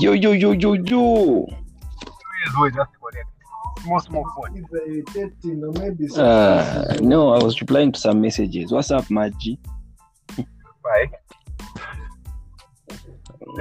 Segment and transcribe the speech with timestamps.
[0.00, 1.44] Yo, yo, yo, yo, yo.
[1.48, 3.28] Yes, we just connect.
[3.82, 4.56] Small, small phone.
[4.56, 8.70] It's irritating, or maybe Uh, no, I was replying to some messages.
[8.70, 9.58] What's up, Maggie?
[10.84, 11.10] Bye.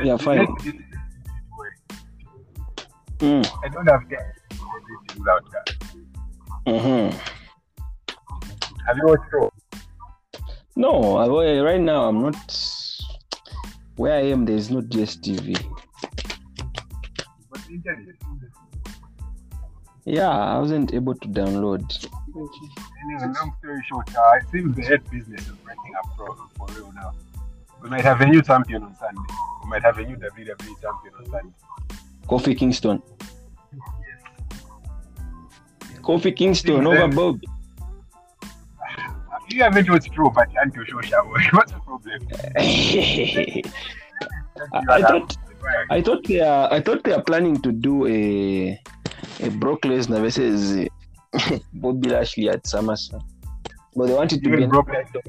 [0.04, 0.46] Yeah, fine.
[3.18, 3.48] Mm.
[3.64, 5.68] I don't have time to do everything without that.
[6.68, 7.10] hmm
[8.86, 9.52] Have you watched show?
[10.76, 12.36] No, I, right now I'm not.
[13.96, 15.58] Where I am, there is no DSTV.
[17.68, 18.16] But the internet.
[20.06, 21.84] Yeah, I wasn't able to download.
[22.34, 26.68] Anyway, long story short, uh, it seems the head business is breaking up for, for
[26.76, 27.14] real now.
[27.82, 29.22] We might have a new champion on Sunday.
[29.64, 31.54] We might have a new WWE champion on Sunday.
[32.28, 33.02] Kofi Kingston.
[36.02, 37.42] Kofi Kingston over Bob.
[39.50, 41.26] You haven't watched Pro, but Anto Shosha.
[41.54, 42.28] What's the problem?
[44.74, 45.38] I, I thought
[45.90, 48.80] I thought they are I thought they are planning to do a
[49.42, 50.88] a Brock Lesnar versus
[51.74, 53.22] Bobby Lashley at SummerSlam,
[53.96, 54.56] but they wanted to be.
[54.58, 55.22] Even an- Brock Lesnar.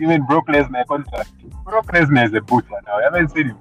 [0.00, 1.30] Even Brock Lesnar contract.
[1.64, 2.96] Brock Lesnar is a butcher now.
[2.98, 3.58] I haven't seen him.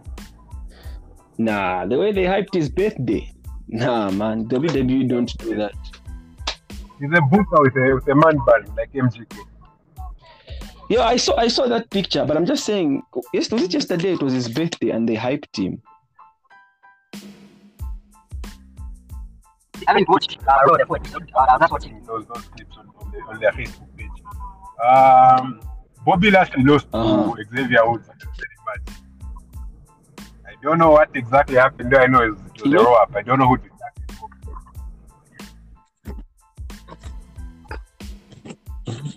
[1.38, 3.32] Nah, the way they hyped his birthday.
[3.68, 5.74] Nah, man, WWE don't do that.
[7.00, 9.38] He's a butcher with a, with a man bun like MGK.
[10.90, 13.02] Yeah, I saw I saw that picture, but I'm just saying.
[13.34, 14.14] Yes, was it yesterday?
[14.14, 15.82] It was his birthday, and they hyped him.
[19.88, 21.14] I haven't watched uh, Raw, the point.
[21.14, 21.20] Uh,
[21.50, 22.04] I'm not watching.
[22.06, 24.10] those, those clips on, on, the, on their Facebook page.
[24.88, 25.60] Um,
[26.06, 27.36] Bobby Lashley lost Uh-huh.
[27.36, 28.28] to Xavier Woods at the
[28.66, 28.98] match.
[30.48, 32.02] I don't know what exactly happened there.
[32.02, 32.84] I know it was, it was a Yeah.
[32.84, 33.12] roll up.
[33.16, 33.72] I don't know who did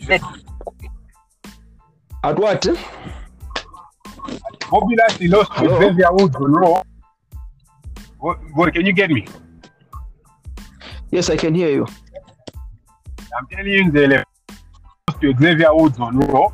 [0.09, 0.48] that.
[2.29, 2.67] At what?
[4.71, 5.79] Bobby Lashley lost to?
[5.81, 6.83] Xavier Woods on Raw.
[8.19, 9.27] What, can you get me?
[11.11, 11.87] Yes, I can hear you.
[13.35, 14.25] I'm telling you, the 11,
[15.09, 16.53] lost to Xavier Woods on Raw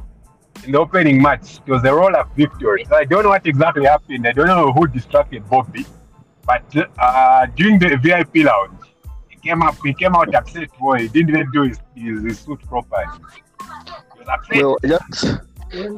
[0.64, 1.58] in the opening match.
[1.66, 2.84] It was a roll up victory.
[2.88, 4.28] So I don't know what exactly happened.
[4.28, 5.84] I don't know who distracted Bobby.
[6.46, 6.62] But
[7.00, 8.78] uh, during the VIP lounge,
[9.28, 9.74] he came up.
[9.82, 10.68] He came out upset.
[10.78, 13.06] Boy, he didn't even do his, his, his suit properly.
[13.58, 14.62] He was upset.
[14.62, 15.40] Well, just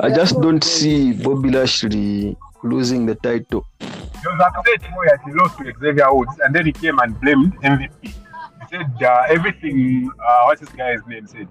[0.00, 3.66] I just don't see Bobby Lashley losing the title.
[3.80, 3.86] He
[4.26, 7.54] was upset boy as he lost to Xavier Woods, and then he came and blamed
[7.60, 7.90] MVP.
[8.02, 8.12] He
[8.70, 10.10] said uh, everything.
[10.26, 11.26] Uh, what's this guy's name?
[11.26, 11.48] Said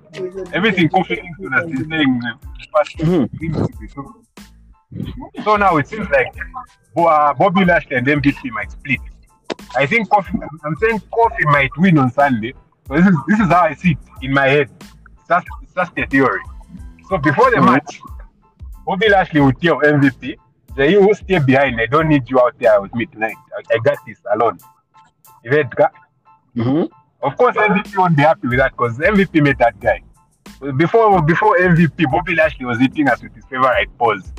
[0.53, 2.97] everything Kofi Kingston has been saying the past
[3.39, 4.23] seems to be true.
[5.43, 6.33] So now it seems like
[6.97, 8.99] uh, Bobby Lashley and MVP might split.
[9.75, 10.33] I think Kofi.
[10.63, 12.53] I'm saying Kofi might win on Sunday.
[12.87, 14.69] So this is this is how I see it in my head.
[14.81, 16.41] It's just, it's just a theory.
[17.09, 18.01] So before the match,
[18.85, 20.35] Bobby Lashley will tell MVP,
[20.75, 21.79] "Say you will stay behind.
[21.79, 23.35] I don't need you out there with me tonight.
[23.57, 24.57] I, I got this alone."
[25.43, 25.75] You heard?
[25.75, 25.89] Ka?
[26.55, 26.83] hmm
[27.21, 30.01] Of course, MVP won't be happy with that because MVP made that guy.
[30.77, 34.31] Before before MVP, Bobby Lashley was hitting us with his favorite pose.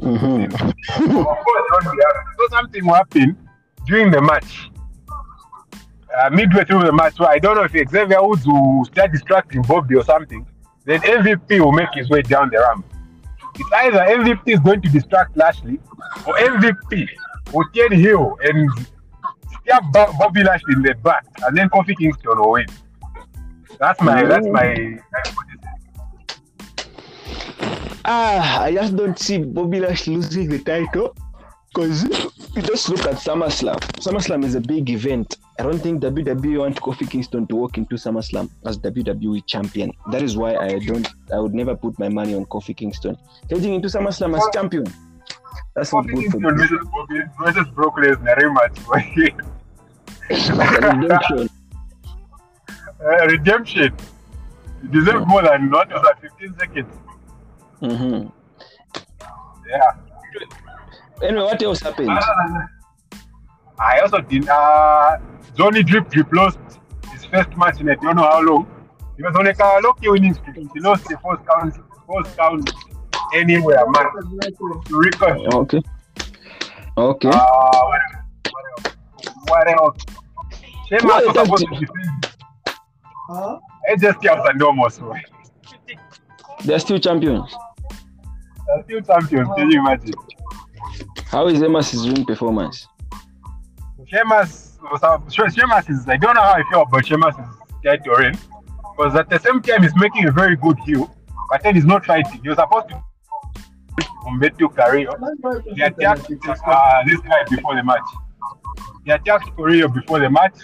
[0.00, 2.30] hmm of course, won't be happy.
[2.38, 3.36] So something will happen
[3.86, 4.70] during the match.
[6.20, 9.62] Uh, midway through the match, so I don't know if Xavier Woods will start distracting
[9.62, 10.46] Bobby or something.
[10.88, 12.86] Then MVP will make his way down the ramp.
[13.56, 15.78] It's either MVP is going to distract Lashley
[16.26, 17.06] or MVP
[17.52, 18.70] will turn heel and
[19.60, 22.64] stab Bobby Lashley in the back, and then Kofi Kingston will win.
[23.78, 24.98] That's my that's my.
[28.06, 31.14] Ah, I just don't see Bobby Lashley losing the title
[31.68, 32.04] because
[32.58, 33.78] you just look at SummerSlam.
[34.04, 35.36] SummerSlam is a big event.
[35.60, 39.92] I don't think WWE want Kofi Kingston to walk into SummerSlam as WWE champion.
[40.10, 41.06] That is why I don't.
[41.32, 43.16] I would never put my money on Kofi Kingston
[43.48, 44.86] heading into SummerSlam as champion.
[45.76, 46.80] That's not good for business.
[47.40, 48.76] versus Brock Lesnar rematch.
[50.28, 51.48] Redemption.
[53.04, 53.94] uh, redemption.
[54.82, 56.92] You deserve more than what was at 15 seconds.
[57.82, 58.32] Mhm.
[59.70, 59.92] Yeah.
[61.22, 62.10] Anyway, what else happened?
[62.10, 62.20] Uh,
[63.78, 64.48] I also did.
[64.48, 65.18] Uh,
[65.56, 66.58] Johnny Drip Drip lost
[67.12, 68.66] his first match in I don't know how long.
[69.16, 70.68] He was on a karaoke winning streak.
[70.72, 71.74] He lost the first count,
[72.06, 72.70] first count
[73.34, 75.46] anywhere to Ricochet.
[75.52, 75.82] Okay.
[76.96, 77.28] Okay.
[77.28, 78.96] Uh, what else?
[79.48, 79.68] What else?
[79.68, 79.96] What else?
[80.90, 81.74] What was is supposed that?
[81.74, 82.26] to defend.
[83.28, 83.58] Huh?
[84.00, 85.00] Just kept and almost.
[86.64, 87.54] They're still champions.
[88.66, 89.48] They're still champions.
[89.56, 90.14] Can you imagine?
[91.28, 92.88] How is Emma's ring performance?
[94.06, 97.36] Sheamus was is I don't know how I feel about Sheamus'
[97.84, 98.38] title reign
[98.96, 101.14] because at the same time he's making a very good heel,
[101.50, 102.40] but then he's not fighting.
[102.42, 103.04] He was supposed to
[104.24, 105.14] Humberto Carrillo.
[105.74, 108.08] He attacked uh, this guy before the match.
[109.04, 110.56] He attacked Carrillo before the match,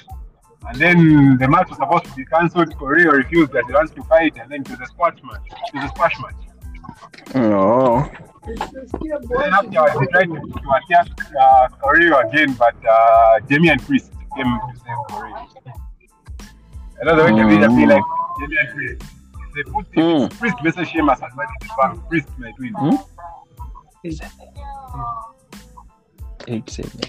[0.69, 2.75] and then the match was supposed to be cancelled.
[2.79, 5.47] Carrillo refused that he wants to fight, and then to the squash match.
[5.51, 6.54] To the squash match.
[7.35, 8.09] No.
[8.47, 11.09] Then afterwards, they tried to, to attack
[11.41, 15.47] uh, Carrillo again, but uh, Damian Priest came to save Carrillo.
[17.01, 17.89] I know the way to be Mm.
[17.89, 18.03] like
[18.41, 19.03] Damian Priest.
[19.55, 20.39] They put Mm.
[20.39, 22.01] Priest versus Sheamus as much as one.
[22.09, 22.73] Priest might win.
[22.75, 22.97] Hmm?
[26.47, 27.01] Eight seven.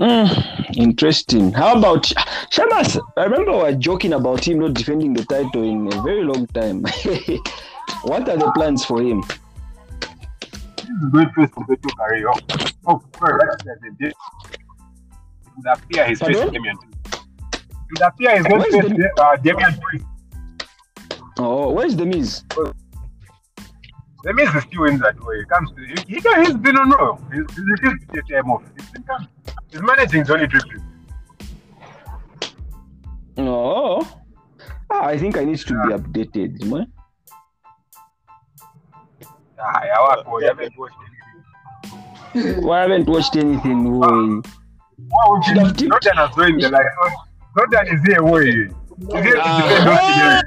[0.00, 1.52] Mm, interesting.
[1.52, 2.06] How about
[2.50, 2.96] Sheamus?
[3.18, 6.46] I remember we were joking about him not defending the title in a very long
[6.46, 6.84] time.
[8.02, 9.22] what are the plans for him?
[10.76, 12.32] This is going first compared to Carrillo.
[12.86, 14.12] Oh, sorry, that's the date.
[14.12, 14.16] It
[15.56, 16.76] would appear he's facing Damian
[17.12, 17.20] It
[17.92, 20.04] would appear he's going to face the- uh, Damian Priest.
[21.38, 22.42] Oh, where's the Miz?
[24.22, 25.38] The Miz is still in that way.
[25.38, 27.18] He comes to he, he, he's been on roll.
[27.32, 28.62] He's, he's refused to take time off.
[28.76, 28.86] He's.
[29.70, 30.82] He's managing Johnny Dripping.
[33.36, 34.06] No.
[34.90, 36.64] Ah, I think I need to be updated.
[36.64, 36.92] man.
[39.62, 40.26] Ah, yeah, what?
[40.42, 40.96] I haven't watched
[42.34, 42.62] anything.
[42.62, 43.84] Well, I haven't watched anything.
[43.84, 44.40] Boy.
[45.10, 45.90] Wow, Should have tipped.
[45.90, 46.86] Jordan has joined the like.
[47.56, 48.44] Jordan is here, boy.
[48.44, 48.54] He's
[49.24, 50.42] here to defend Austin.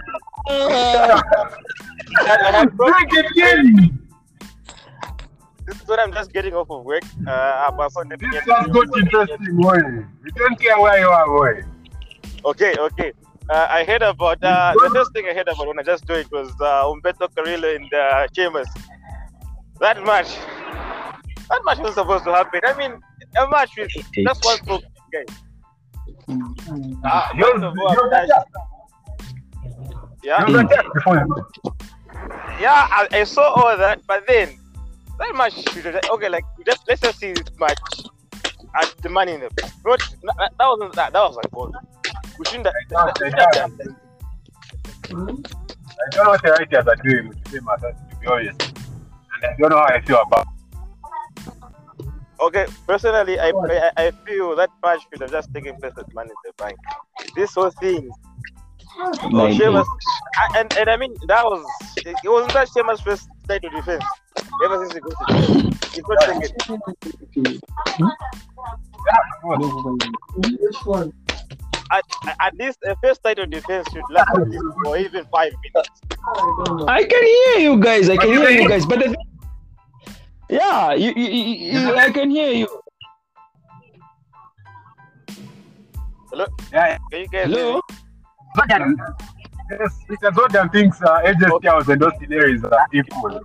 [2.78, 4.00] Drink again.
[5.66, 7.04] This is when I'm just getting off of work.
[7.26, 9.78] Uh, I'm also This has got interesting, boy.
[10.24, 11.64] We don't care where you are, boy.
[12.46, 13.14] Okay, okay.
[13.50, 16.30] Uh, I heard about uh, the first thing I heard about when I just joined
[16.32, 18.68] was uh, Humberto Carrillo in the Chambers.
[19.80, 20.36] That match,
[21.50, 22.62] that match was supposed to happen.
[22.66, 23.00] I mean,
[23.38, 25.26] a match with just one stroke, guys.
[27.04, 28.50] Ah, He was, first of he all, was guys, attacked.
[30.24, 32.62] yeah, He was attacked before the match.
[32.62, 34.58] yeah, I, I saw all that, but then
[35.20, 35.54] that match
[36.10, 36.30] okay.
[36.30, 37.78] Like just let's just see this match
[38.76, 39.50] at the money in the
[39.86, 41.74] not that, that wasn't that that was like goal.
[42.40, 43.96] We shouldn't have, that, we shouldn't have done that.
[45.06, 48.78] I don't know what the writers are doing with the same matter, to be honest.
[49.44, 50.48] And I don't know how I feel about
[52.44, 56.30] Okay, personally, I, I I feel that match should have just taken place at Money
[56.30, 56.78] in the Bank.
[57.38, 58.10] This whole thing,
[59.00, 59.88] oh, Sheamus,
[60.58, 61.64] and and I mean that was
[62.06, 64.04] it wasn't that Sheamus first title defense
[64.66, 65.74] ever since he got it.
[65.94, 66.42] He's not taking
[67.46, 67.62] it.
[68.00, 68.10] Yeah,
[69.22, 69.98] of course.
[70.36, 71.14] Which one?
[71.92, 72.04] At,
[72.42, 74.32] at least a first title defense should last
[74.84, 75.90] for even five minutes.
[76.90, 77.00] I.
[77.00, 78.10] I can hear you guys.
[78.10, 78.86] I can hear you guys.
[78.86, 79.16] But the,
[80.50, 82.68] yeah, you, you, you, you, I can hear you.
[86.30, 86.46] Hello?
[86.72, 87.76] Yeah, Can you guys hear Hello.
[87.76, 87.82] me?
[88.58, 88.98] Jordan.
[89.72, 90.36] Yes, Mr.
[90.36, 93.40] Jordan thinks uh, AJ Styles and Austin Aries are equal.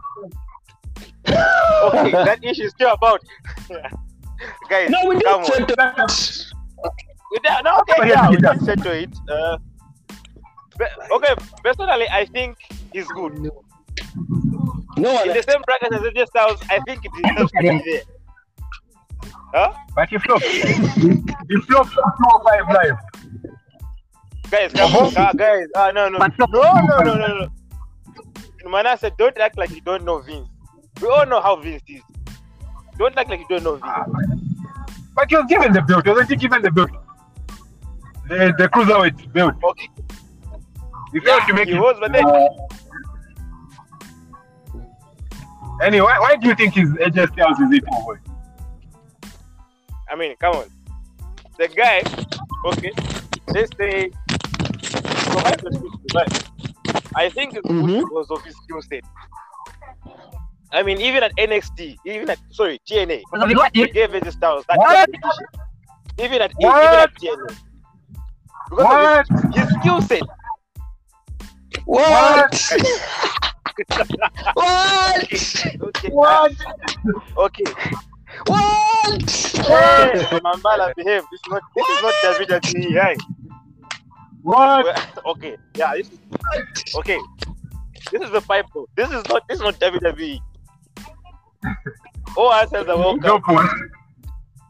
[1.85, 3.21] Okay, that issue is still about.
[4.71, 5.69] Guys, No, we come didn't on.
[5.69, 6.45] set that.
[7.33, 8.53] We did- no, okay, But yeah, yeah, we yeah.
[8.55, 9.11] can settle it.
[9.29, 9.59] Uh,
[11.13, 12.57] okay, personally, I think
[12.93, 13.51] he's good.
[15.01, 18.03] No In the same bracket as AJ Styles, I think it deserves to be there.
[19.55, 19.73] Huh?
[19.95, 20.45] But he flopped.
[20.45, 22.97] he flopped 205 live.
[24.51, 25.67] Guys, come on, uh, guys.
[25.75, 27.49] Uh, no, no, no, no, no, no, no.
[28.71, 30.49] Manasseh, don't act like you don't know Vince.
[31.01, 32.03] We all know how Vince is.
[32.99, 34.65] Don't act like you don't know Vince.
[35.15, 36.07] But he was given the belt.
[36.07, 36.91] Wasn't he given the belt?
[38.29, 39.55] The, the cruiserweight belt.
[39.65, 39.89] Okay,
[41.13, 41.81] He failed yeah, to make he it.
[41.81, 42.25] was, but then
[45.83, 48.03] Anyway, why, why do you think his AJ Styles is equal?
[48.05, 48.17] Boy?
[50.11, 50.65] I mean, come on.
[51.57, 52.03] The guy,
[52.67, 52.93] okay,
[53.49, 54.11] let's say,
[54.83, 56.49] so I could speak to that.
[57.15, 58.01] I think it's good Mhm.
[58.09, 59.05] because of his skill set.
[60.73, 63.23] I mean, even at NXT, even at sorry TNA,
[63.73, 64.97] he gave AJ Styles that What?
[64.97, 65.47] competition.
[66.19, 66.85] Even at What?
[66.85, 67.57] even at TNA,
[68.71, 69.27] because What?
[69.29, 70.23] of his, his skill set.
[71.85, 72.11] What?
[72.11, 73.38] what?
[75.81, 76.53] Okay, What?
[77.37, 77.65] okay.
[78.47, 79.23] What?
[79.67, 81.23] Hey, Mambala, behave.
[81.31, 83.03] This is not this is not WWE.
[83.03, 83.17] Hey.
[84.43, 84.85] What?
[84.85, 84.97] Well,
[85.33, 87.19] okay, yeah, this is okay.
[88.13, 88.67] This is the pipe.
[88.75, 88.89] though.
[88.97, 90.41] This is not this is not WWE.
[92.37, 93.45] Oh, I said the World No Cup.
[93.45, 93.71] point.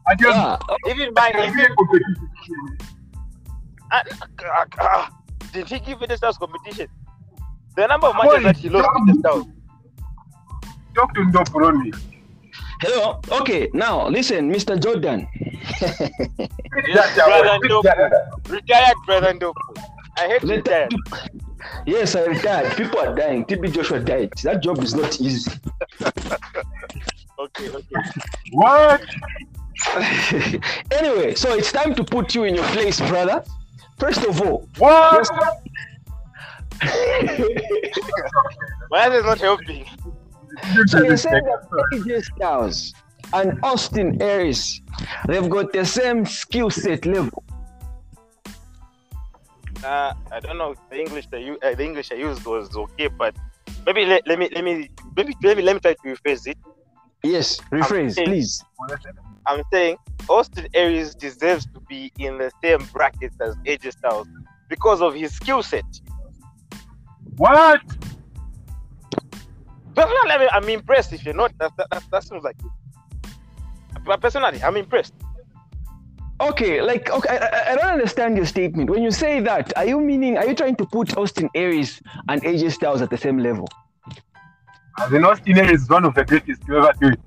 [0.07, 0.57] I just Yeah.
[0.89, 2.77] Even by even, feel competition.
[3.91, 4.01] uh,
[4.45, 5.07] uh, uh,
[5.53, 6.87] did he give it a stars competition?
[7.75, 9.45] The number of matches that he lost in the stars.
[10.95, 11.95] Talk to Ndopuroni.
[12.81, 13.19] Hello.
[13.41, 13.69] Okay.
[13.73, 14.79] Now listen, Mr.
[14.81, 15.27] Jordan.
[16.87, 18.49] Yes, brother Ndoku.
[18.49, 19.83] Retired brother Ndoku.
[20.17, 20.93] I hate Let- retired.
[21.85, 22.75] Yes, I retired.
[22.77, 23.45] People are dying.
[23.45, 24.31] TB Joshua died.
[24.43, 25.51] That job is not easy.
[27.37, 27.95] Okay, okay.
[28.51, 29.01] What?
[30.91, 33.43] anyway, so it's time to put you in your place, brother.
[33.97, 35.29] First of all, What?
[38.91, 39.85] My answer is not helping.
[40.87, 42.93] so you said that AJ Styles
[43.33, 44.81] and Austin Aries,
[45.27, 47.43] they've got the same skill set level.
[49.83, 53.07] Uh, I don't know the English that you uh, the English I used was okay,
[53.07, 53.33] but
[53.85, 56.57] maybe let, let me let me maybe let me let me try to rephrase it.
[57.23, 58.63] Yes, rephrase, saying- please.
[59.45, 64.27] I'm saying Austin Aries deserves to be in the same bracket as AJ Styles
[64.67, 65.85] because of his skill set.
[67.39, 67.81] What?
[69.95, 71.13] Personally, I mean, I'm impressed.
[71.13, 73.31] If you're not, that, that, that, that seems like it.
[74.05, 75.13] But personally, I'm impressed.
[76.41, 78.89] Okay, like okay, I, I- I don't understand your statement.
[78.89, 82.41] When you say that, are you meaning are you trying to put Austin Aries and
[82.43, 83.67] AJ Styles at the same level?
[84.99, 87.19] As in Austin Aries is one of the greatest to ever do it.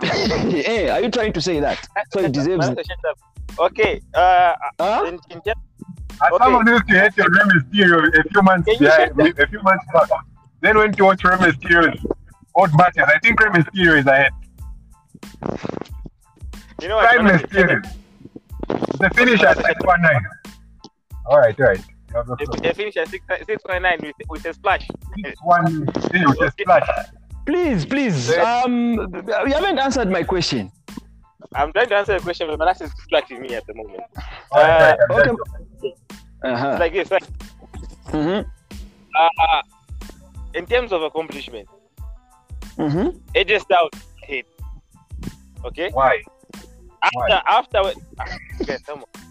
[0.68, 1.78] Eh, are you trying to say that?
[2.12, 2.86] So it deserves it.
[3.58, 4.00] Okay.
[4.14, 5.04] Uh, Huh?
[5.08, 5.62] in, in terms-
[6.20, 6.44] As Okay.
[6.44, 9.46] someone used to hate your Rey Mysterio a few months Can you behind, shut a
[9.48, 10.08] few months back,
[10.60, 12.04] then went to watch Rey Mysterio's
[12.54, 13.04] old matches.
[13.06, 14.32] I think Rey Mysterio is ahead.
[16.82, 17.08] you know what?
[17.08, 17.94] Prime honestly, Mysterio.
[18.98, 20.20] The finish at 619.
[21.26, 21.78] All right, all right.
[22.14, 22.56] You the They, floor.
[22.62, 24.88] they finished at six six point nine with with a splash.
[25.42, 26.88] One with a splash.
[27.44, 28.34] Please, please.
[28.38, 28.94] Um,
[29.46, 30.70] you haven't answered my question.
[31.54, 34.00] I'm trying to answer the question, but my that's is distracting me at the moment.
[34.52, 35.94] Uh, okay.
[36.44, 36.76] Uh-huh.
[36.80, 37.10] Like this.
[37.10, 37.24] Like,
[38.08, 38.48] Mm-hmm.
[39.20, 39.62] uh,
[40.54, 41.68] in terms of accomplishment,
[42.78, 43.18] Mm-hmm.
[43.34, 43.90] AJ Styles
[44.22, 44.46] hit.
[45.64, 45.90] Okay.
[45.92, 46.22] Why?
[47.02, 47.78] After after
[48.62, 49.22] okay, come on.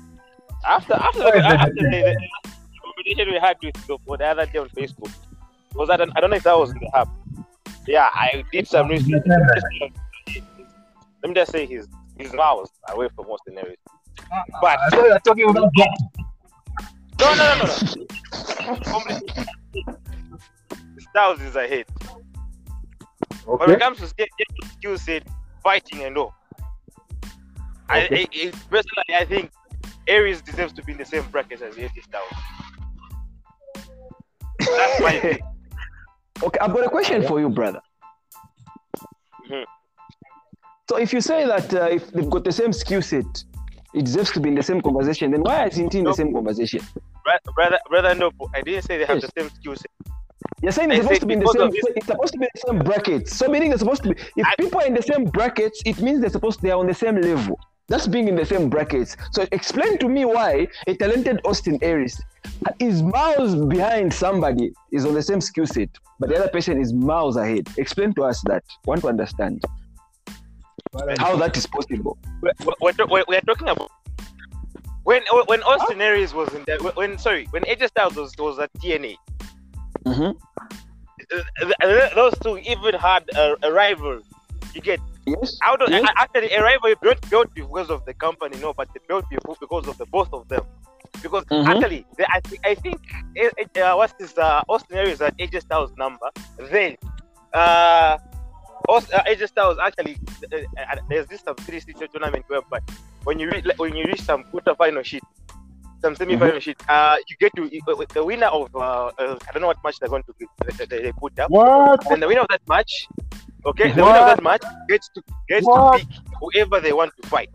[0.66, 4.18] After after Why the, is after the the, the conversation we had with the, for
[4.18, 5.12] the other day on Facebook
[5.76, 7.10] was that I don't know if that was in the hub.
[7.88, 9.24] Yeah, I did some research.
[11.24, 13.78] Let me just say his his miles away from most areas.
[14.62, 15.98] But I thought you were talking about that.
[17.20, 17.66] no no no no.
[17.66, 18.76] no.
[18.92, 19.46] Completely.
[21.10, 21.86] Styles is ahead.
[23.46, 24.26] When it comes to skill
[24.78, 25.24] skill set,
[25.64, 26.34] fighting and all,
[27.90, 28.28] I, Okay.
[28.34, 29.52] I, I personally I think
[30.08, 32.34] Aries deserves to be in the same bracket as AJ Styles.
[34.60, 35.40] That's my opinion.
[36.44, 37.82] Okay, I've got a question for you, brother.
[39.50, 39.64] Mhm.
[40.90, 43.26] So if you say that uh, if they've got the same skill set,
[43.94, 46.34] it deserves to be in the same conversation, then why isn't he in the same
[46.34, 46.80] conversation?
[47.56, 49.30] Brother, brother, no, I didn't say they have Yes.
[49.36, 49.92] the same skill set.
[50.62, 51.70] You're saying it's supposed to be in the same.
[51.96, 53.36] It's supposed to be in the same brackets.
[53.36, 54.22] So meaning they're supposed to be.
[54.38, 56.88] If I- people are in the same brackets, it means they're supposed they are on
[56.88, 57.60] the same level.
[57.90, 59.18] That's being in the same brackets.
[59.32, 62.22] So explain to me why a talented Austin Aries
[62.80, 65.90] is miles behind somebody is on the same skill set,
[66.20, 67.68] but the other person is miles ahead.
[67.78, 68.64] Explain to us that.
[68.86, 69.64] Want to understand
[71.20, 72.18] how that is possible.
[72.42, 73.92] We're, we're, we're, we're talking about
[75.04, 78.72] when when Austin Aries was in that when sorry when AJ Styles was was at
[78.74, 79.16] TNA.
[80.06, 80.36] Mhm.
[81.34, 84.22] uh, those two even had a, a rival.
[84.74, 85.58] You get Yes.
[85.66, 86.08] out of Yes.
[86.18, 89.86] actually a rival built built because of the company, no, but they built because because
[89.88, 90.64] of the both of them.
[91.22, 91.66] Because Mhm.
[91.68, 92.98] actually, they, I think I think
[93.36, 96.30] eh, eh, uh, what's this uh, Austin Aries at AJ Styles number.
[96.72, 96.96] Then
[97.54, 98.18] uh,
[98.88, 100.18] Aust- uh, AJ Styles actually
[100.54, 102.80] uh, uh, there's this some three city tournament whereby
[103.24, 105.24] when you reach when you reach some quarter final shit.
[106.00, 106.78] Some semi-final shit.
[106.88, 109.98] Uh, you get to uh, the winner of uh, uh, I don't know what match
[110.00, 110.46] they're going to be,
[110.78, 111.50] they, they, they put up.
[111.50, 112.10] What?
[112.12, 113.08] And the winner of that match,
[113.66, 116.00] okay, the winner of that match gets to gets What?
[116.00, 117.50] to pick whoever they want to fight.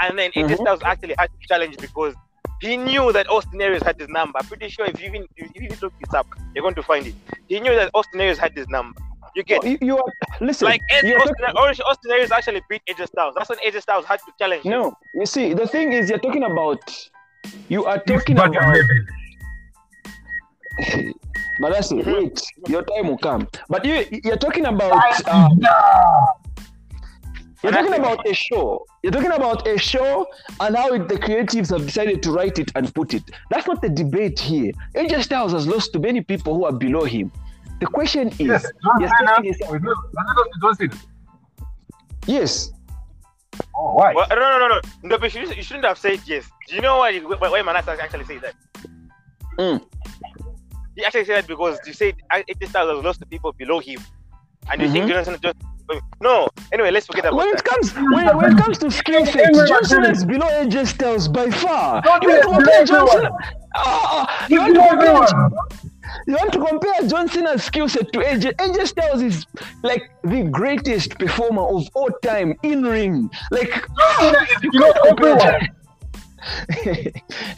[0.00, 0.56] And then AJ Mhm.
[0.62, 2.14] Styles actually had to challenge because
[2.62, 4.38] he knew that Austin Aries had his number.
[4.38, 6.82] I'm pretty sure if you even if you even look this up, you're going to
[6.82, 7.14] find it.
[7.46, 8.98] He knew that Austin Aries had his number.
[9.34, 10.04] You get You, you are
[10.40, 10.66] listen.
[10.68, 13.34] like Ed- you're Austin, talking- Austin, Austin Aries actually beat AJ Styles.
[13.36, 14.64] That's when AJ Styles had to challenge.
[14.64, 14.70] him.
[14.72, 17.08] no, you see, the thing is, you're talking about.
[17.68, 18.74] You are talking not about.
[18.76, 18.84] your.
[21.60, 22.04] But that's it.
[22.06, 22.14] Mhm.
[22.22, 23.46] Wait, your time will come.
[23.68, 24.92] But you, you're talking about.
[25.28, 25.48] Uh,
[27.62, 28.84] you're talking about a show.
[29.02, 30.26] You're talking about a show
[30.60, 33.22] and how it, the creatives have decided to write it and put it.
[33.50, 34.72] That's not the debate here.
[34.96, 37.30] AJ Styles has lost to many people who are below him.
[37.82, 39.34] The question is, Yes, John Cena.
[39.50, 39.96] is- was not-
[40.60, 40.90] was not John
[42.28, 42.70] yes,
[43.76, 44.14] Oh, why?
[44.14, 44.80] Well, no, no, no, no.
[45.02, 46.44] no but you, shouldn't- you shouldn't have said yes.
[46.68, 47.18] Do you know why?
[47.18, 48.54] Why, why Manasa actually said that?
[49.58, 49.82] Mm.
[50.94, 53.98] He actually said that because you said AJ Styles has lost to people below him,
[54.70, 55.08] and you think Mhm.
[55.14, 55.56] John Cena just
[56.20, 56.48] no.
[56.72, 57.64] Anyway, let's forget about when it that.
[57.64, 60.16] comes when, when it comes to skill set, Everyone Johnson did it.
[60.18, 62.00] is below AJ Styles by far.
[62.02, 63.18] Don't You want it, to compare Johnson?
[63.18, 63.38] everyone.
[63.74, 65.52] Ah, ah, you He's want to compare everyone.
[66.26, 68.54] You want to compare John Cena's skill set to AJ?
[68.56, 69.46] AJ Styles is
[69.82, 73.30] like the greatest performer of all time in ring.
[73.50, 75.68] Like, John Cena is below everyone.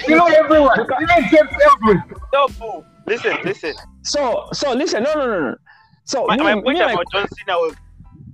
[0.06, 0.80] Below everyone.
[0.80, 2.21] Even James Ellsworth.
[2.33, 2.85] No, boo.
[3.06, 3.75] Listen, listen.
[4.02, 5.56] so, so listen, no, no, no, no.
[6.04, 7.75] So, My, me- my me point like- about John Cena was.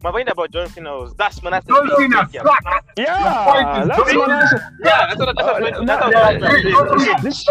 [0.03, 1.67] My point about John Cena was that's Manasseh.
[1.69, 2.65] John Cena Yeah, sucks.
[2.97, 4.61] yeah, that's what I'm saying.
[4.83, 7.23] Yeah, that's what, that's what, Uh, that's what, no, that's no, what I'm no.
[7.23, 7.47] This,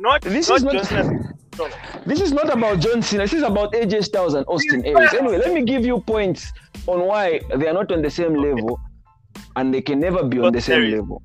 [0.00, 1.34] Not, This not is not- John Cena.
[1.58, 1.68] No.
[2.06, 3.22] this is not about John Cena.
[3.24, 5.12] This is about AJ Styles and Austin Aries.
[5.14, 6.52] Anyway, let me give you points
[6.86, 8.80] on why they are not on the same level,
[9.56, 11.22] and they can never be on the same level.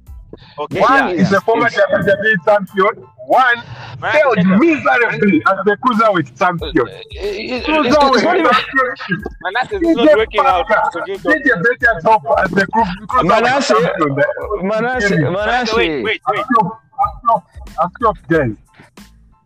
[0.59, 1.21] Okay, One yeah.
[1.23, 3.03] is a former It's- WWE champion.
[3.25, 3.57] One
[3.99, 6.87] Manasseh failed Cena- miserably as the cruiserweight champion.
[6.87, 9.23] It- it- it's, Cruiserweight it's not even.
[9.41, 10.65] Manasseh is not working out.
[10.93, 14.15] Continue Did a better job as the cru- cruiserweight Manasseh, champion.
[14.15, 14.63] there.
[14.63, 15.75] Manasseh, Wait, Manasseh.
[15.75, 16.21] wait, wait.
[16.27, 16.81] I've stopped.
[17.01, 17.59] I've stopped.
[17.81, 18.55] I've stopped, guys.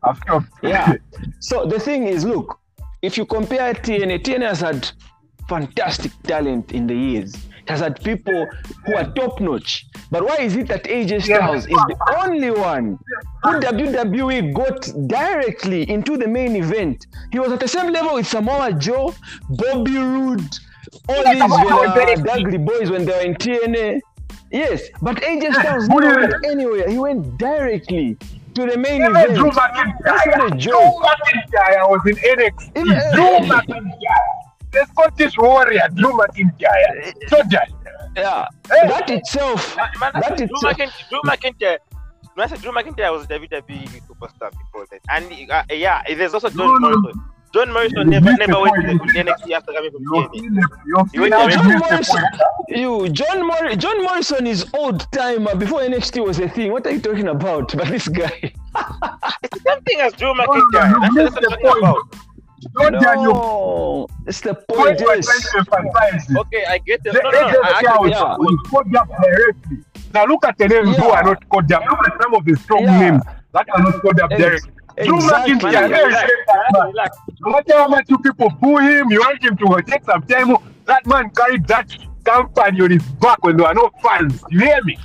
[0.03, 0.47] I've stopped.
[0.61, 0.95] Yeah.
[1.39, 2.59] So the thing is, look,
[3.01, 4.89] if you compare TNA, TNA has had
[5.49, 7.35] fantastic talent in the years.
[7.35, 8.47] It has had people
[8.85, 9.85] who are top notch.
[10.11, 12.99] But why is it that AJ Styles is the only one
[13.43, 17.07] who WWE got directly into the main event?
[17.31, 19.13] He was at the same level with Samoa Joe,
[19.49, 20.57] Bobby Roode,
[21.09, 23.99] all these uh, Dudley boys when they were in TNA.
[24.51, 26.89] Yes, but AJ Styles never went anywhere.
[26.89, 28.17] He went directly
[28.55, 29.35] to the main Even event.
[29.35, 30.57] Drew That's not a McIntyre.
[30.57, 30.61] joke.
[30.61, 32.71] Drew McIntyre was in NXT.
[32.77, 34.27] Even- Drew McIntyre.
[34.71, 37.29] The Scottish warrior, Drew McIntyre.
[37.29, 37.61] Soldier.
[38.15, 38.87] Yeah, Hey.
[38.89, 40.77] that itself, Man, man, that Drew itself.
[40.77, 41.77] McIntyre, Drew McIntyre,
[42.37, 46.49] Manasseh, Drew McIntyre I was a WWE superstar before that, and uh, yeah, there's also
[46.49, 46.89] John No, no.
[46.99, 47.21] Morrison.
[47.53, 50.39] John Morrison You never never went to the NXT after coming from You've TNA.
[50.39, 52.13] seen you've You seen went how to you John missed
[52.71, 56.71] Morrison, John Mor- John Morrison is old timer before NXT was a thing.
[56.71, 57.75] What are you talking about?
[57.77, 60.91] But this guy, It's the same thing as Drew No, no, McIntyre.
[60.91, 62.11] no, That's, that's what the I'm talking about.
[62.11, 62.19] point.
[62.79, 62.93] Don't
[63.23, 65.25] no, it's the Point point.
[65.25, 67.47] Yes, trying to emphasize is Okay, I get the The no, no, no.
[67.47, 68.35] AJ I actually Styles get yeah.
[68.39, 68.95] the point.
[68.95, 69.77] up directly.
[70.13, 71.11] Now look at the names who Yeah.
[71.11, 71.83] are not called up.
[71.89, 72.99] Look at some of the strong Yeah.
[72.99, 74.71] names that are not called up Ex- directly.
[75.03, 75.53] Drew exactly.
[75.55, 76.87] McIntyre, Man, relax, great that man.
[76.87, 77.17] relax.
[77.41, 80.55] No matter how much you people boo him, you want him to take some time.
[80.85, 84.43] That man carried that company on his back when there were no fans.
[84.49, 84.97] You hear me?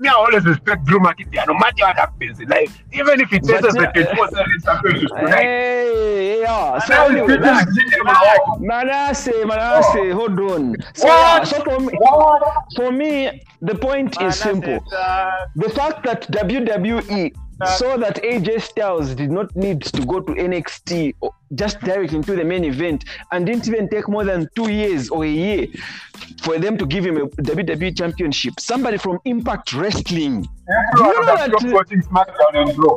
[0.00, 2.84] Me, I always respect Drew McIntyre, no matter what happens in life.
[2.92, 5.34] Even if he takes us the yeah, 24 7 championship tonight.
[5.42, 6.78] Hey, yeah.
[6.78, 10.76] So Now he's anyway, treating that's- Virginia like, Manasseh, Manasseh, hold on.
[10.94, 11.18] So, What?
[11.18, 12.42] yeah, so for me, what?
[12.76, 14.78] for me, the point is simple.
[14.96, 17.34] uh, the fact that WWE
[17.66, 22.36] saw that AJ Styles did not need to go to NXT or just direct into
[22.36, 25.66] the main event and didn't even take more than two years or a year
[26.42, 28.60] for them to give him a WWE championship.
[28.60, 30.46] Somebody from Impact Wrestling.
[30.92, 32.96] Everyone You would know have that- stopped watching SmackDown and Raw.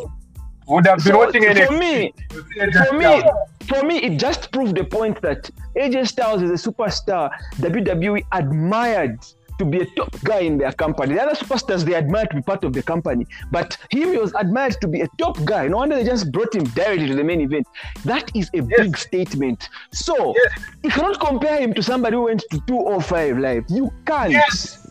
[0.67, 3.23] Would have been So, watching for me- to see AJ For me,
[3.67, 9.17] for me, it just proved the point that AJ Styles is a superstar WWE admired
[9.61, 11.13] to be a top guy in their company.
[11.13, 14.33] The other superstars they admired to be part of the company, but him he was
[14.43, 15.67] admired to be a top guy.
[15.67, 17.67] No wonder they just brought him directly to the main event.
[18.05, 19.69] That is a big statement.
[19.91, 20.65] So Yes.
[20.83, 23.63] you cannot compare him to somebody who went to 205 live.
[23.69, 24.31] You can't.
[24.31, 24.87] Yes.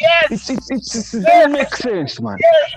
[0.00, 0.30] Yes.
[0.30, 1.32] It's, it's, it's, it's, it Yes.
[1.34, 2.36] doesn't make sense, man.
[2.40, 2.70] Yes.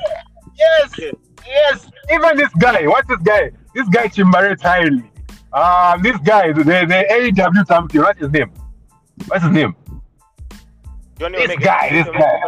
[1.00, 1.14] Yes.
[1.46, 1.92] Yes.
[2.12, 3.52] Even this guy, what's this guy?
[3.76, 5.04] This guy Chimbare highly.
[5.54, 8.52] Um, this guy, the, the AEW champion, what's his name?
[9.28, 9.76] What's his name?
[11.20, 12.42] Johnny This guy, this guy.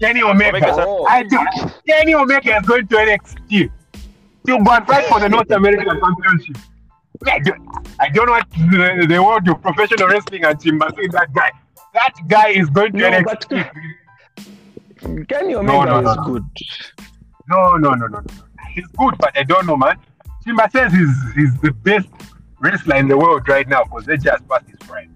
[0.00, 0.56] Kenny Omega.
[0.56, 1.04] Omega, Oh.
[1.06, 1.38] I do.
[1.86, 3.70] Kenny Omega is going to NXT
[4.46, 6.56] to go and fight for the North American Championship.
[7.26, 7.68] I don't,
[8.00, 11.50] I don't know what the, the world of professional wrestling and Chimbase that guy.
[11.92, 13.70] That guy is going to No, NXT.
[14.38, 16.24] but- Kenny Omega no, no, is no.
[16.24, 16.44] good.
[17.48, 18.26] No, no, no, no, no.
[18.74, 19.96] He's good, but I don't know, man.
[20.46, 22.08] Chimba says he's, he's the best
[22.60, 25.14] wrestler in the world right now because they just passed his prime.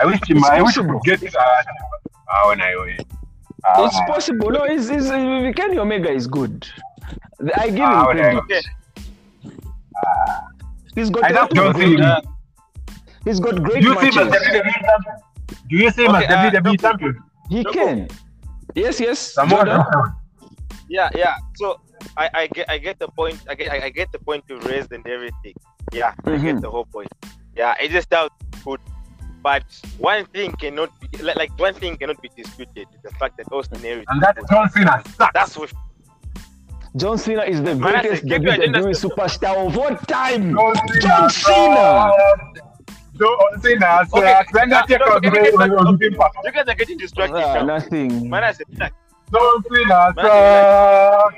[0.00, 0.38] I wish him.
[0.38, 1.00] It's I wish he possible.
[1.04, 1.34] could get.
[1.36, 4.50] Uh, uh, when I, uh, It's possible.
[4.50, 6.66] No, it's, it's, uh, Kenny Omega is good.
[7.56, 8.38] I give him Ah, well, credit.
[8.44, 8.60] Okay.
[10.94, 11.24] He's got.
[11.24, 11.96] I a just lot don't see him.
[11.96, 12.24] great-
[13.24, 14.48] He's got great Do you see him as matches.
[14.48, 15.16] WWE champion?
[15.68, 16.74] Do you see him Okay, uh, as WWE no.
[16.76, 17.18] champion?
[17.48, 17.70] He No.
[17.72, 18.08] can.
[18.74, 19.18] Yes, yes.
[19.18, 19.84] Samoa Jordan.
[19.92, 20.48] Joe.
[20.88, 21.34] Yeah, yeah.
[21.56, 21.80] So
[22.16, 23.38] I, I get I get the point.
[23.48, 25.54] I get I, I get the point you raised and everything.
[25.92, 26.42] Yeah, I Mhm.
[26.42, 27.08] get the whole point.
[27.56, 28.30] Yeah, it just sounds
[28.64, 28.80] good.
[29.42, 29.64] But
[29.98, 33.50] one thing cannot be like, like one thing cannot be disputed: is the fact that
[33.52, 34.04] Austin Aries.
[34.08, 35.02] And that's John Cena.
[35.16, 35.32] Sucks.
[35.34, 35.72] That's what
[36.96, 40.54] John Cena is the greatest said, keep your agenda WWE superstar of all time.
[40.54, 42.12] John John Cena.
[43.18, 44.00] John Cena.
[44.12, 44.52] Okay, sucks.
[44.52, 46.10] Then no, that take no, out okay, okay, on- on okay.
[46.44, 47.64] You guys are getting distracted Ah, now.
[47.64, 48.28] nothing.
[48.30, 48.92] Man, I said, like,
[49.32, 51.34] John Cena Man, sucks.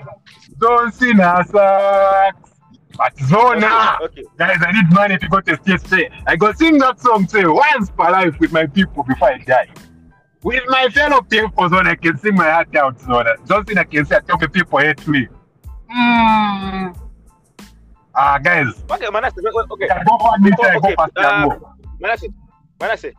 [0.60, 2.50] John Cena sucks.
[2.96, 4.22] But Zona, Okay, okay.
[4.38, 6.10] guys, I need money to go to say.
[6.26, 9.68] I go sing that song say once per life with my people before I die.
[10.42, 13.34] With my fellow people, Zona, I can sing my heart out, So Zona.
[13.48, 15.26] Johnson, I can say, I tell the people hate me.
[15.90, 16.96] Mm.
[18.16, 19.40] Ah, guys, Okay, Manasseh,
[19.72, 19.88] okay.
[19.90, 21.60] I go for this, I go Okay, past uh, the
[21.98, 22.28] Manasseh,
[22.80, 23.12] Manasseh,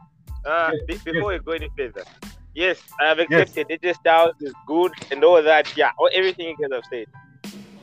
[0.45, 2.03] uh, Yes, be- before we go any further,
[2.53, 3.49] yes, I have Yes.
[3.49, 7.07] accepted AJ Styles is good and all that, yeah, all, everything you guys have said.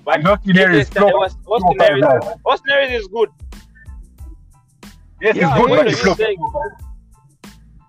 [0.04, 1.10] But And Austin Aries, AJ Styles,
[1.44, 2.04] flow- Austin flow Aries,
[2.44, 3.28] Austin Aries is good.
[5.20, 6.14] Yes, Yeah, it's good, but are it's you low.
[6.14, 6.38] saying?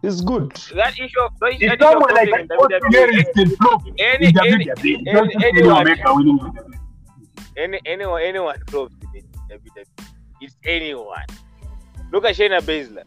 [0.03, 0.51] It's good.
[0.75, 3.33] That issue of that issue, If that of someone like flopping in Austin Aries WWE,
[3.33, 6.79] can flop any- in any- WWE, any- don't anyone- anyone make a WWE.
[7.57, 9.85] any, anyone, anyone flops in WWE.
[10.41, 11.25] It's anyone.
[12.11, 13.03] Look at Shayna Baszler.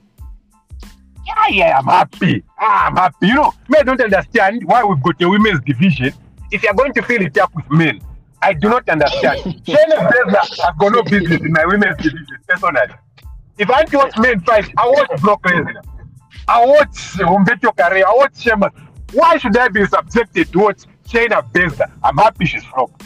[1.27, 2.43] Yeah, yeah, I'm happy.
[2.59, 3.27] Ah, I'm happy.
[3.29, 6.13] You know, me, don't understand why we've got a women's division.
[6.51, 8.01] If you're going to fill it up with men,
[8.43, 9.41] I do not understand.
[9.65, 12.95] Shayna Baszler has got no business in my women's division, personally.
[13.59, 15.85] If I want to watch men fight, I watch Brock Lesnar.
[16.49, 18.09] I watch oh, Humberto Carrera.
[18.09, 18.71] I watch Sheamus.
[19.13, 21.91] Why should I be subjected to watch Shayna Baszler?
[22.05, 23.03] I'm happy she's flopped.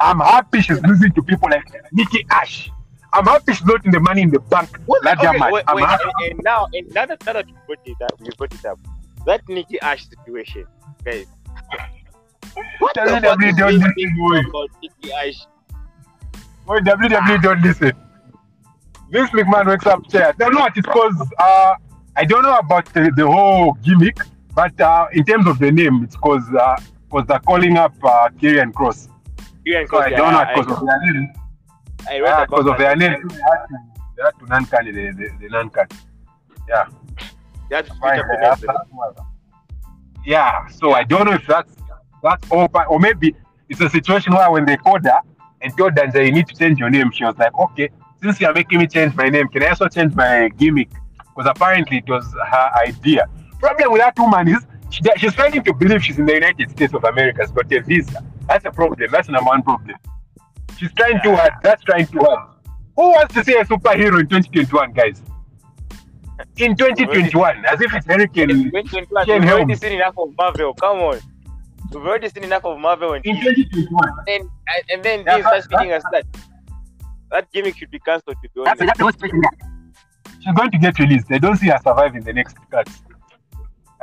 [0.00, 2.70] I'm happy she's losing to people like Nikki Ash.
[3.12, 4.68] I'm happy she's not in the money in the bank.
[5.02, 6.04] Like Okay, wait, I'm wait, happy.
[6.20, 8.64] and, and now, and now that, now that you put it up, you put it
[8.64, 8.78] up,
[9.24, 10.66] that Nikki Ash situation,
[11.04, 11.26] guys.
[12.78, 14.38] What the WWE fuck don't this listen, thing boy.
[14.40, 15.38] about Nikki
[16.66, 17.92] Boy, WWE don't listen.
[19.10, 20.34] Vince McMahon wakes up chair.
[20.38, 21.74] No, no, it's because uh,
[22.16, 24.18] I don't know about the, the whole gimmick,
[24.54, 26.76] but uh, in terms of the name, it's because uh,
[27.10, 29.08] cause they're calling up uh, Karrion Kross.
[29.64, 31.32] You and So I don't know I, because of their name.
[32.08, 33.76] I, I read Ah, because of their name, they had to,
[34.16, 35.88] they had to non-carry the, the, the non-carry.
[36.68, 36.86] Yeah.
[37.70, 38.76] That's Fine, Peter that's- Peterson.
[39.06, 39.20] that's
[40.26, 41.74] Yeah, so I don't know if that's
[42.24, 43.36] that's open or maybe
[43.68, 45.20] it's a situation where when they called her
[45.60, 47.88] and told her that you need to change your name, she was like, okay,
[48.22, 50.90] since you're making me change my name, can I also change my gimmick?
[51.18, 53.26] Because apparently it was her idea.
[53.60, 56.94] Problem with that woman is she, she's trying to believe she's in the United States
[56.94, 58.24] of America, she's got a visa.
[58.48, 59.08] That's a problem.
[59.10, 59.96] That's number one problem.
[60.78, 61.52] She's trying too hard.
[61.62, 62.54] That's trying too hard.
[62.96, 65.22] Who wants to see a superhero in 2021, guys?
[66.56, 69.82] In 2021, as if it's Hurricane In 2021, Shane Helms.
[69.82, 70.74] enough of Marvel.
[70.74, 71.20] Come on.
[71.94, 74.10] We've already seen enough of Marvel and in 2021.
[74.26, 74.50] then and,
[74.90, 76.26] and then Yeah, this starts that- feeding us that
[77.30, 78.80] that gimmick should be cancelled to be honest.
[78.80, 79.18] that's the worst.
[80.42, 81.26] She's going to get released.
[81.30, 83.02] I don't see her surviving the next cuts.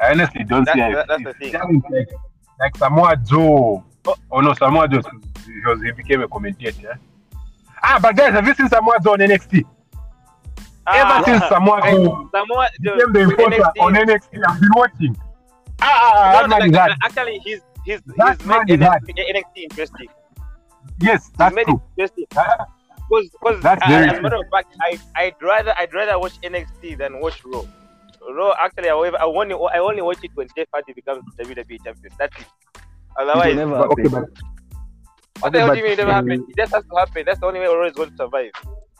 [0.01, 0.95] I honestly don't That- see her.
[0.95, 1.51] that- that's the thing.
[1.51, 2.09] Sounds Like,
[2.59, 3.83] like Samoa Joe.
[4.05, 4.15] Oh.
[4.31, 5.01] Oh no, Samoa Joe
[5.45, 6.97] because he became a commentator.
[7.83, 9.63] Ah, but guys, have you seen Samoa Joe on NXT?
[10.87, 13.81] Ever since Samoa Joe Samoa Joe became the with enforcer NXT.
[13.81, 15.17] on NXT, I've been watching.
[15.83, 18.79] Ah, ah, ah, No, no, man like, actually, he's he's That he's made.
[18.79, 20.07] NXT, NXT interesting.
[21.01, 21.81] Yes, He's that's made true.
[21.97, 22.25] it interesting.
[22.29, 26.97] Because, because That's as a matter of fact, I I'd rather I'd rather watch NXT
[26.97, 27.63] than watch Raw.
[28.29, 32.13] Raw actually, however, I only I only watch it when Jeff Hardy becomes WWE champion.
[32.17, 32.45] That's it.
[32.75, 32.81] It
[33.17, 34.33] Otherwise, will never but- okay, happen.
[34.33, 36.45] but what the hell but- do you mean it never happen?
[36.49, 37.23] It just has to happen.
[37.25, 38.51] That's the only way Raw is going to survive.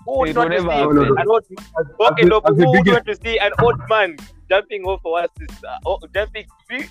[0.06, 1.18] Who would It not to see never happen.
[1.20, 1.44] an old
[1.80, 4.18] as, okay, the, look, the who would want to see an old man
[4.50, 5.30] jumping off of us,
[5.68, 6.90] uh, oh, jumping like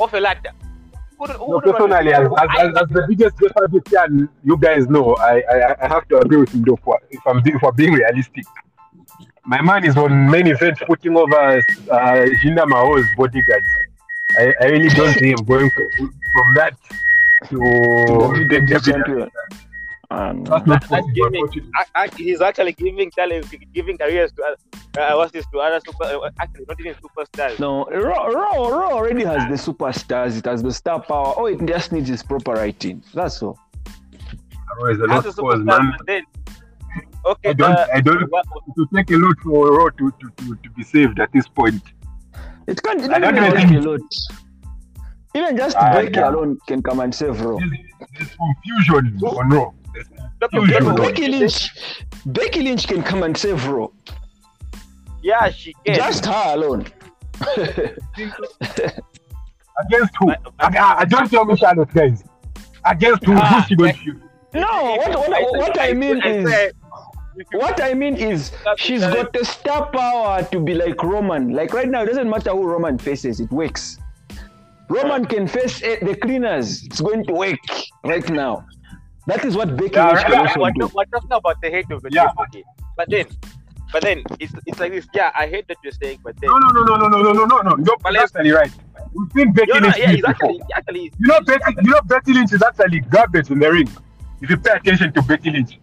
[0.00, 0.50] off a ladder?
[1.18, 3.80] Who, who No, would want to personally, as, as, as, as the biggest Jeff Hardy
[3.88, 7.20] fan, you guys know, I, I, I have to agree with him though, for, if
[7.26, 8.44] I'm be- if we're being realistic.
[9.44, 13.66] My man is on main event putting over uh, Jinder Mahal's bodyguards.
[14.38, 15.88] I, I really don't see him going from,
[16.32, 16.76] from that
[17.48, 19.30] to WWE WWE.
[20.10, 20.38] Champion.
[20.38, 21.70] Um, That's not That possible, gimmick, unfortunately.
[21.94, 25.80] I, I, he's actually giving talents, giving careers to uh, uh, what's this to other
[25.84, 27.58] super, uh, actually not even superstars.
[27.58, 30.38] no, Raw, Raw, Raw already has the superstars.
[30.38, 31.34] It has the star power.
[31.36, 33.02] Oh, it just needs its proper writing.
[33.14, 33.58] That's all.
[34.72, 35.92] Otherwise, a lot a man.
[36.06, 36.22] then
[37.24, 40.10] okay, I don't, uh, I don't, what, it will take a lot for Raw to,
[40.10, 41.82] to, to, to be saved at this point.
[42.66, 43.00] It can't.
[43.00, 44.00] It I don't even even take a think- lot.
[45.34, 46.30] Even just Becky yeah.
[46.30, 47.58] alone can come and save Raw.
[47.58, 47.70] There's,
[48.16, 49.70] there's confusion on Raw.
[49.96, 50.80] There's look, Usually.
[50.80, 51.70] look, look, Becky Lynch,
[52.26, 53.88] Becky Lynch can come and save Raw.
[55.22, 55.94] yeah, she can.
[55.96, 56.86] Just her alone.
[59.86, 60.26] Against who?
[60.26, 62.24] But- I, I, don't tell me Charlotte, guys.
[62.84, 63.32] Against who?
[63.34, 64.20] Ah, Who's she going to shoot?
[64.54, 66.72] no, what, what, what I mean is, said,
[67.36, 71.52] if you- what I mean is, she's got the star power to be like Roman.
[71.52, 73.98] Like right now, it doesn't matter who Roman faces, it works.
[74.88, 76.84] Roman can face eh, the cleaners.
[76.84, 77.58] It's going to work
[78.04, 78.64] right now.
[79.26, 80.90] That is what Becky Yeah, Lynch right can now, also we're, do.
[80.94, 82.28] we're talking about the hate of the Yeah.
[82.42, 82.62] okay.
[82.96, 83.26] But then,
[83.92, 85.06] but then it's it's like this.
[85.14, 87.32] Yeah, I hate that you're saying, but then No, no, no, no, no, no, no,
[87.32, 87.84] no, no, no.
[87.84, 88.70] You're But let's- actually right.
[89.14, 90.68] We've seen Becky Lynch not, yeah, do he's it actually before.
[90.76, 93.88] actually You know, Becky, you know, Becky Lynch is actually garbage in the ring.
[94.42, 95.78] If you pay attention to Becky Lynch,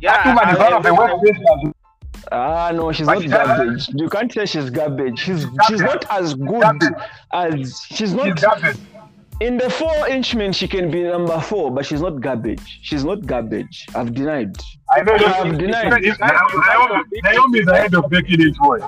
[0.00, 1.74] Yeah, That woman is I- one of the worst wrestlers.
[2.30, 3.88] Ah no, she's But not she's not- garbage.
[3.94, 5.18] You can't say she's garbage.
[5.18, 6.88] She's she's not as good Garbage.
[7.32, 8.76] as she's She's not garbage.
[9.42, 10.52] In the four inch men.
[10.52, 12.78] She can be number four, but she's not garbage.
[12.82, 13.86] She's not garbage.
[13.94, 14.56] I've denied.
[14.94, 15.46] I know I that.
[15.46, 16.04] have denied.
[16.04, 18.78] If Naomi, Naomi is ahead of Becky Lynch, boy.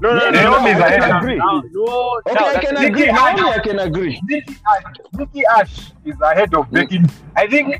[0.00, 1.36] No, no, no, Naomi is ahead can agree.
[1.36, 3.08] no, no, Okay, I can the- Nikki agree.
[3.08, 3.36] Ash.
[3.36, 4.20] Naomi, I can agree.
[4.28, 7.00] Nikki Ash, Nikki Ash is ahead of Becky.
[7.34, 7.74] I think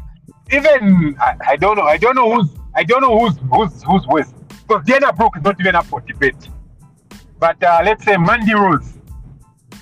[0.52, 1.84] even I, I don't know.
[1.84, 4.32] I don't know who's I don't know who's who's who's worse
[4.66, 6.48] because Dana Brooke is not even up for debate.
[7.38, 8.97] But uh, let's say Mandy Rose,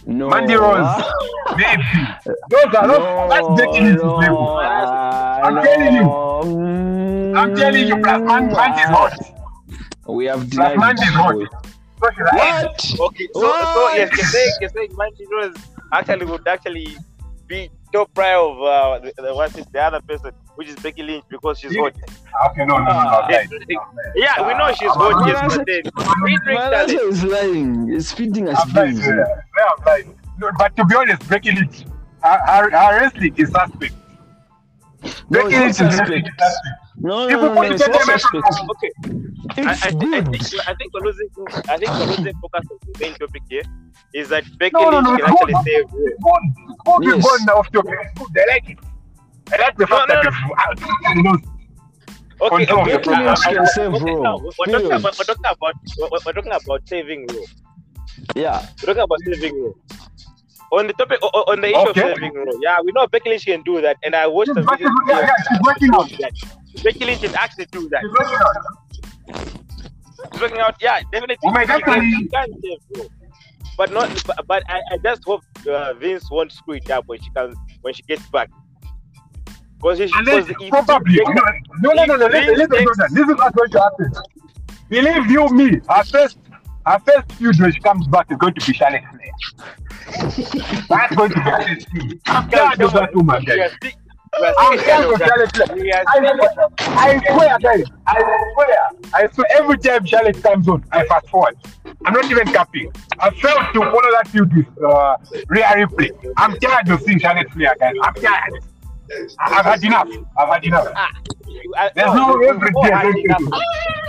[0.07, 0.29] No.
[0.29, 1.03] Mandy Rose,
[1.57, 1.83] maybe
[2.49, 4.59] those are not that's Becky Lynch's no, level.
[4.63, 7.35] ah, I'm telling you.
[7.37, 9.19] I'm telling you, plus Man, Mandy is hot.
[10.07, 10.79] We have Plus denied.
[10.79, 11.35] Mandy is hot.
[11.35, 12.11] So.
[12.37, 13.01] What?
[13.01, 15.57] Okay, so, so yes, you're saying, you're saying Mandy Rose
[15.93, 16.97] actually would actually
[17.49, 21.03] be top prior of uh, the, the, what is the other person, which is Becky
[21.03, 21.95] Lynch, because she's hot.
[22.51, 23.21] Okay, no, no, no, no.
[23.23, 23.27] Ah.
[23.31, 23.49] Yes,
[24.15, 25.83] Yeah, we know she's hot, yes, Manasa- but then
[26.23, 27.93] we drink Manasa is lying.
[27.95, 28.95] It's feeding us I'm lying.
[28.95, 29.07] beans.
[29.07, 29.25] Yeah,
[29.79, 30.19] I'm lying.
[30.39, 31.85] No, but to be honest, Becky Lynch,
[32.23, 33.95] her, her, her wrestling is suspect.
[35.31, 36.29] No, Becky Lynch is suspect.
[36.29, 36.81] is suspect.
[36.99, 38.47] No, If no, we no, put no, it's it not together, suspect.
[38.71, 38.91] Okay,
[39.69, 40.25] I, It's I, I, good.
[40.33, 41.29] think, I think we're losing.
[41.69, 43.63] I think we're losing focus on the main topic here.
[44.15, 45.65] Is that Becky No, no, no, can it's actually good.
[45.65, 45.85] save?
[45.85, 46.43] It's good.
[46.87, 47.05] Good.
[47.05, 47.23] Yes.
[47.23, 47.99] Good off topic.
[48.01, 48.39] It's good.
[48.39, 48.79] I like it.
[49.53, 51.57] I like the fact No, no, that you've, you
[52.39, 53.29] Okay, okay, the okay, plan.
[53.29, 56.33] uh, Becky Lynch can save okay, now, we're, talking about, we're talking about we're, we're
[56.33, 57.35] talking about saving Raw.
[58.35, 58.67] Yeah.
[58.83, 59.73] We're talking about saving Raw.
[60.73, 62.11] On the topic, on the issue Okay.
[62.11, 64.57] of saving Raw, yeah, we know Becky Lynch can do that, and I watched she's
[64.57, 64.89] the video.
[65.07, 66.33] yeah, yeah, she's working on that
[66.83, 68.03] Becky Lynch can actually do that.
[68.03, 70.41] She's working on it.
[70.41, 71.37] Working out, yeah, definitely.
[71.45, 73.05] Oh my God, she can, can she can save Raw.
[73.79, 77.21] But not, but, but I, I just hope uh, Vince won't screw it up when
[77.21, 78.51] she comes when she gets back.
[79.77, 80.01] Because
[80.71, 81.21] probably,
[81.81, 84.13] no, no, no, no, listen, listen, Jordan, this is what's going to happen.
[84.89, 86.39] Believe you me, our first,
[86.87, 89.03] our first feud when she comes back is going to be Charlotte.
[90.89, 93.73] That's going to be tired of that woman, guys.
[94.59, 95.61] I'm of Charlotte
[96.81, 98.79] I, swear, guys, I swear,
[99.15, 101.57] I swear, every time Charlotte comes on, I fast forward.
[102.05, 102.93] I'm not even capping.
[103.19, 105.17] I failed to follow that feud with uh,
[105.49, 106.13] Rhea Ripley.
[106.37, 107.95] I'm tired of seeing Charlotte Flair, guys.
[108.03, 108.53] I'm tired.
[109.41, 110.09] I've had enough.
[110.37, 110.89] I've had enough.
[111.95, 112.91] There's no every day.
[112.93, 113.35] Every day.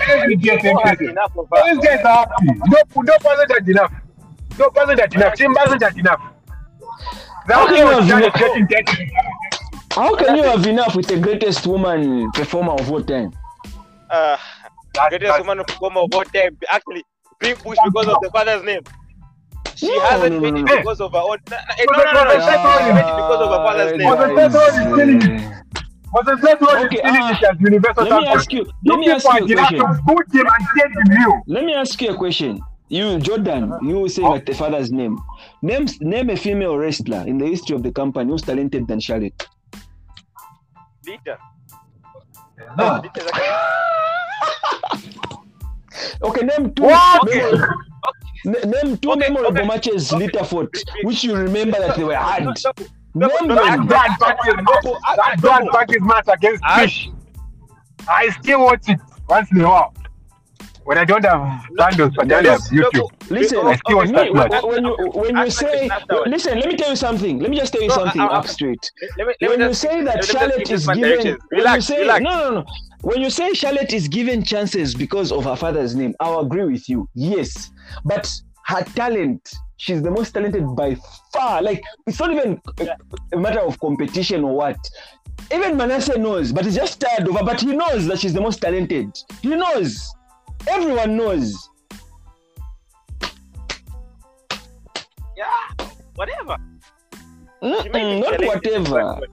[0.09, 0.55] Every day.
[0.57, 1.05] These guys are happy.
[1.05, 3.93] No, no person that enough.
[4.57, 5.35] No person that enough.
[5.37, 6.21] Same person that enough.
[7.47, 8.33] They're okay with Charlotte
[8.69, 9.11] getting.
[9.91, 13.31] How can you have enough with the greatest woman performer of all time?
[14.09, 14.37] Uh,
[14.93, 17.03] That's- greatest that's- woman of come of all time actually
[17.39, 18.81] being pushed because of the father's name.
[19.75, 21.37] She No, hasn't no, made it because of her own.
[21.51, 23.95] No, no, no, no, no, no, She hasn't made it because of her father's Ah,
[23.95, 24.07] name.
[24.09, 25.49] Was the first one is killing me.
[26.13, 28.59] Was the first one is Okay, killing uh, it as Universal Let me ask you.
[28.81, 29.79] You Let me ask you a question.
[29.79, 31.41] to boot and change him new.
[31.47, 32.59] Let me ask you a question.
[32.89, 35.17] You, Jordan, you saying at the father's name.
[35.61, 39.45] Name name a female wrestler in the history of the company who's talented than Charlotte.
[41.05, 41.37] Lita.
[42.77, 43.01] No.
[43.03, 43.21] Lita
[46.21, 46.83] Okay, name two.
[46.83, 47.25] What?
[47.27, 47.63] Name,
[48.55, 49.67] n- name two Okay, memorable okay.
[49.67, 50.73] matches Lita fought,
[51.03, 52.43] which you remember that they were hard.
[53.15, 53.87] No, Name no, That them.
[53.87, 54.83] Brad Packers match,
[55.17, 57.09] that Brad Packers match against I- Fish.
[58.09, 59.93] I still watch it once in a while.
[60.87, 63.09] When I um, don't have Sandoz for That have is- YouTube.
[63.29, 64.63] Listen, I still watch that match.
[64.63, 65.89] when you when you say
[66.27, 67.39] listen, let me tell you something.
[67.39, 68.89] Let me just tell you No, something I- I- up straight.
[69.17, 71.85] Let me, let when me you just, say that Charlotte is given, when you Relax,
[71.87, 72.23] say relax.
[72.23, 72.65] no, no, no,
[73.01, 76.87] when you say Charlotte is given chances because of her father's name, I'll agree with
[76.87, 77.09] you.
[77.15, 77.69] Yes,
[78.05, 78.31] but
[78.67, 79.41] her talent,
[79.75, 80.95] she's the most talented by
[81.33, 81.61] far.
[81.61, 82.87] Like it's not even a,
[83.33, 84.77] a matter of competition or what.
[85.53, 87.43] Even Manasseh knows, but he's just tired of her.
[87.43, 89.09] But he knows that she's the most talented.
[89.41, 90.13] He knows.
[90.69, 91.69] Everyone knows.
[95.37, 96.57] Yeah, whatever.
[97.61, 99.27] Not whatever.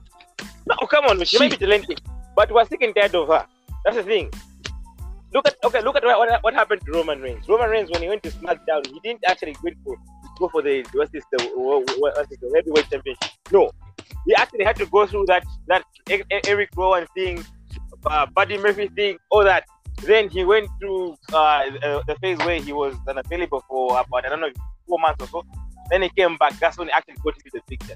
[0.67, 2.01] No, come on, she, She- may be talented,
[2.35, 3.45] but we're sick and tired of her.
[3.83, 4.31] That's the thing.
[5.33, 7.47] Look at okay, look at what, what, happened to Roman Reigns.
[7.49, 9.97] Roman Reigns when he went to SmackDown, he didn't actually go for
[10.39, 13.31] go for the what's this the what's this, the heavyweight championship.
[13.51, 13.69] No,
[14.25, 15.83] he actually had to go through that that
[16.47, 17.43] Eric Rowan thing,
[18.05, 19.65] uh, Buddy Murphy thing, all that.
[20.03, 21.69] Then he went through uh,
[22.07, 24.51] the phase where he was unavailable for about I don't know
[24.87, 25.45] four months or so.
[25.89, 26.57] Then he came back.
[26.59, 27.95] That's when he actually got into the picture.